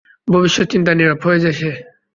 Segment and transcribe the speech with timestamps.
[0.27, 1.69] ভবিষ্যৎ চিন্তায় নীরব হয়ে যায় সে।